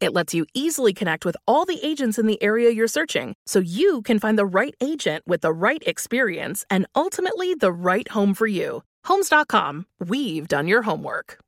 [0.00, 3.60] It lets you easily connect with all the agents in the area you're searching so
[3.60, 8.34] you can find the right agent with the right experience and ultimately the right home
[8.34, 8.82] for you.
[9.04, 11.38] Homes.com, we've done your homework.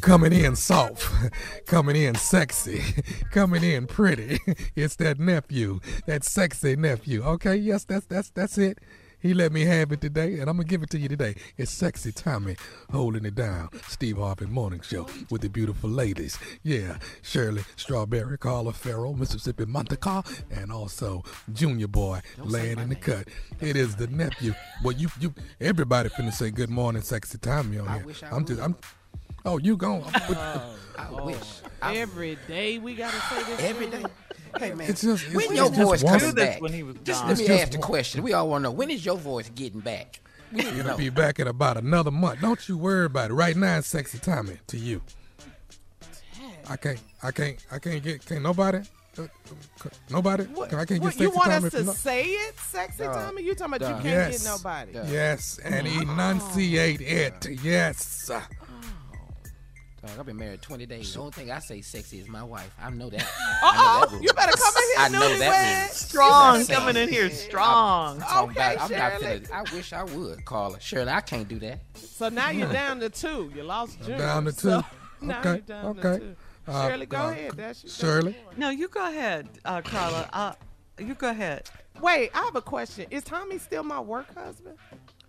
[0.00, 1.06] Coming in soft,
[1.66, 2.82] coming in sexy,
[3.30, 4.38] coming in pretty.
[4.76, 7.22] It's that nephew, that sexy nephew.
[7.22, 8.78] Okay, yes, that's that's that's it.
[9.20, 11.34] He let me have it today, and I'm gonna give it to you today.
[11.58, 12.56] It's sexy Tommy
[12.90, 13.68] holding it down.
[13.86, 16.38] Steve Harvey Morning Show with the beautiful ladies.
[16.62, 21.22] Yeah, Shirley Strawberry, Carla Ferrell, Mississippi Montecar, and also
[21.52, 23.28] Junior Boy laying in the cut.
[23.60, 24.54] It is the nephew.
[24.82, 28.06] Well, you you everybody finna say good morning, sexy Tommy on here.
[28.06, 28.74] wish I I'm just I'm.
[29.44, 30.02] Oh, you gone?
[30.04, 31.60] Oh, I wish.
[31.82, 33.60] Every day we got to say this.
[33.62, 34.04] every day.
[34.58, 36.60] Hey man, It's just- it's- when it's your just voice one- coming Do back?
[36.60, 37.28] when he was just gone.
[37.28, 38.22] let me just ask the question.
[38.22, 40.20] We all want to know when is your voice getting back?
[40.52, 42.40] We need to It'll be back in about another month.
[42.40, 43.34] Don't you worry about it.
[43.34, 45.00] Right now, it's sexy Tommy to you.
[46.68, 46.98] I can't.
[47.22, 47.56] I can't.
[47.70, 48.24] I can't get.
[48.26, 48.78] Can't nobody.
[49.18, 49.26] uh, uh,
[50.08, 50.44] Nobody.
[50.44, 53.02] What, I can't get what, sexy you want Tommy us to no- say it, sexy
[53.04, 53.12] Duh.
[53.12, 53.42] Tommy?
[53.42, 53.88] You talking about Duh.
[53.88, 54.42] you can't Yes.
[54.42, 54.92] get nobody?
[54.92, 55.04] Duh.
[55.08, 57.46] Yes, and enunciate it.
[57.62, 58.30] Yes.
[60.02, 61.12] Dog, I've been married 20 days.
[61.12, 62.72] The only thing I say sexy is my wife.
[62.80, 63.20] I know that.
[63.62, 64.96] Uh oh, you better come in here.
[64.98, 65.86] I here, know that newlywed.
[65.88, 65.94] rule.
[65.94, 68.22] Strong I'm coming in here, strong.
[68.26, 69.40] I'm Okay, about, I'm not Shirley.
[69.40, 70.80] finna, I wish I would, Carla.
[70.80, 71.80] Shirley, I can't do that.
[71.94, 73.52] So now you're down to two.
[73.54, 74.18] You lost Junior.
[74.18, 74.86] down to So two.
[75.26, 76.18] now Okay, you're down to okay.
[76.24, 76.36] two.
[76.66, 77.52] Uh, Shirley, go uh, ahead.
[77.56, 78.36] That's your Shirley.
[78.56, 80.28] No, you go ahead, uh, Carla.
[80.32, 80.52] Uh,
[80.98, 81.68] you go ahead.
[82.00, 83.06] Wait, I have a question.
[83.10, 84.76] Is Tommy still my work husband?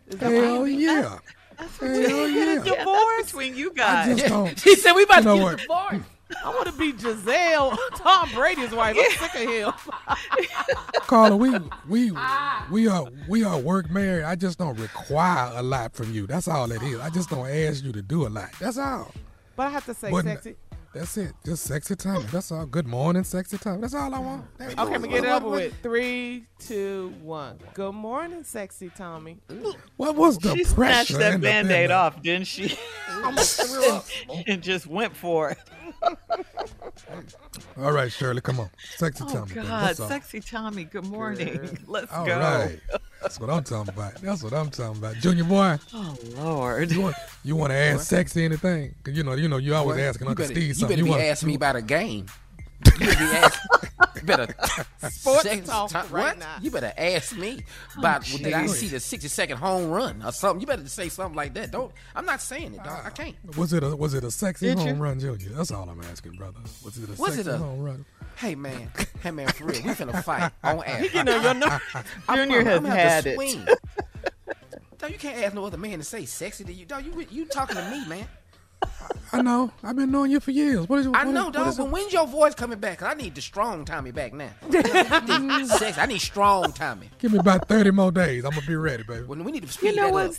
[0.08, 0.72] Is Hell right?
[0.72, 1.18] yeah.
[1.62, 2.56] That's Hell what you yeah.
[2.56, 4.18] get a divorce between you I guys.
[4.18, 4.60] just don't.
[4.64, 5.58] She said we about You know to what?
[5.58, 6.06] get divorced.
[6.46, 8.96] I want to be Giselle, Tom Brady's wife.
[8.98, 9.74] I'm sick of him.
[11.02, 11.52] Carla, we
[11.90, 12.66] we ah.
[12.72, 14.24] we are we are work married.
[14.24, 16.28] I just don't require a lot from you.
[16.28, 17.00] That's all it is.
[17.02, 18.50] I just don't ask you to do a lot.
[18.60, 19.12] That's all.
[19.58, 20.56] But I have to say, But- sexy.
[20.94, 21.34] That's it.
[21.46, 22.26] Just sexy time.
[22.34, 22.66] That's all.
[22.66, 23.80] Good morning, sexy time.
[23.80, 24.46] That's all I want.
[24.58, 25.74] That's Okay, I'm gonna get it what- over with.
[25.82, 27.60] Three, two, one.
[27.74, 29.38] Good morning, sexy Tommy.
[29.96, 31.06] What was the She pressure?
[31.06, 32.78] She snatched that in band aid off, didn't she?
[34.48, 35.58] and just went for it.
[37.78, 38.70] All right, Shirley, come on.
[38.98, 39.52] Sexy oh, Tommy.
[39.52, 39.68] Oh, time.
[39.68, 39.96] God.
[39.96, 41.78] Sexy Tommy, good morning.
[41.88, 42.38] Let's All go.
[42.38, 42.80] right.
[43.22, 44.16] That's what I'm talking about.
[44.16, 45.16] That's what I'm talking about.
[45.16, 46.92] Junior boy, Oh, Lord.
[46.92, 48.96] you want you want to ask sexy anything?
[49.04, 50.96] 'Cause you know, you know, you always asking Uncle better, Steve you something.
[50.98, 52.26] better be wanna- asking me about a game.
[52.86, 54.56] You better be asking, better
[55.10, 56.38] Sports sex- talk ti- right what?
[56.40, 56.56] now.
[56.62, 57.64] You better ask me
[57.96, 60.62] oh, about Oh, did I see the sixty second home run or something?
[60.62, 61.72] You better say something like that.
[61.72, 61.92] Don't.
[62.16, 63.02] I'm not saying it, dog.
[63.06, 63.36] I can't.
[63.58, 64.86] Was it a was it a sexy Did you?
[64.86, 65.50] home run, Junior?
[65.50, 66.60] That's all I'm asking, brother.
[66.84, 68.06] Was it a Was sexy it a home run?
[68.36, 68.90] Hey man,
[69.22, 71.06] hey man, for real, we finna fight on air.
[71.06, 71.78] You know, your no-
[72.28, 73.36] I Junior has I'm gonna have had it.
[73.36, 73.66] swing.
[74.98, 76.86] Dog, you can't ask no other man to say sexy to you.
[76.86, 78.28] Dog, you you talking to me, man.
[79.34, 79.72] I know.
[79.84, 80.88] I've been knowing you for years.
[80.90, 81.12] What is it?
[81.16, 81.68] I know, is- what dog.
[81.70, 81.82] is it?
[81.84, 83.00] But when's your voice coming back?
[83.00, 84.50] 'Cause I need the strong Tommy back now.
[85.66, 85.98] Sex.
[85.98, 87.10] I need strong Tommy.
[87.20, 88.44] Give me about thirty more days.
[88.44, 89.24] I'm gonna be ready, baby.
[89.26, 90.30] When we need to speed You know that what?
[90.32, 90.36] up.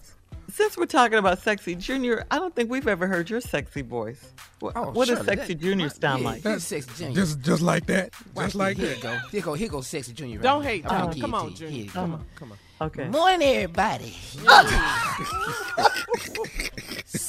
[0.53, 4.23] Since we're talking about sexy junior, I don't think we've ever heard your sexy voice.
[4.61, 6.43] What, Oh, what does Shirley, sexy that- junior sound yeah, like?
[6.43, 7.15] he's sexy junior.
[7.15, 8.11] Just just like that.
[8.35, 9.01] Watch Just like here that.
[9.01, 9.17] go.
[9.31, 9.55] Here go.
[9.55, 10.37] Here go sexy junior.
[10.39, 10.73] Right Don't here.
[10.73, 11.13] hate, I'm gonna John.
[11.15, 11.55] give Come on.
[11.55, 11.83] Junior.
[11.85, 12.59] Here Come on, come on.
[12.89, 13.09] Okay.
[13.09, 14.15] Morning, everybody.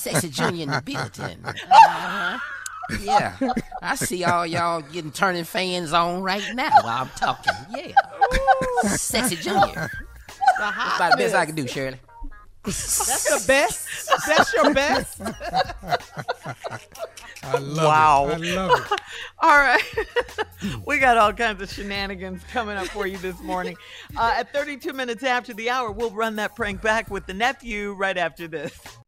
[0.03, 1.43] Sexy Junior in the building.
[1.71, 2.37] Uh-huh.
[2.99, 3.37] Yeah,
[3.81, 7.53] I see all y'all getting turning fans on right now while I'm talking.
[7.73, 7.93] Yeah,
[8.89, 9.89] Sexy Junior.
[10.59, 11.97] That's about the best I can do, Shirley.
[12.65, 13.87] That's the best.
[14.27, 15.21] That's your best.
[17.43, 18.27] I love Wow.
[18.29, 18.33] it.
[18.33, 19.01] I love it.
[19.39, 19.83] All right.
[20.85, 23.75] we got all kinds of shenanigans coming up for you this morning.
[24.15, 27.93] Uh, at 32 minutes after the hour, we'll run that prank back with the nephew
[27.93, 28.77] right after this.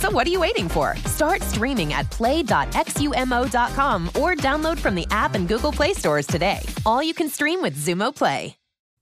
[0.00, 0.96] So what are you waiting for?
[1.06, 6.60] Start streaming at play.xumo.com or download from the app and Google Play stores today.
[6.84, 8.56] All you can stream with Xumo Play.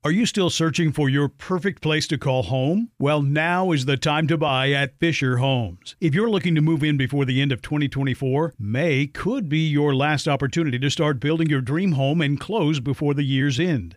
[0.05, 2.91] Are you still searching for your perfect place to call home?
[2.99, 5.97] Well, now is the time to buy at Fisher Homes.
[5.99, 9.95] If you're looking to move in before the end of 2024, May could be your
[9.95, 13.97] last opportunity to start building your dream home and close before the year's end.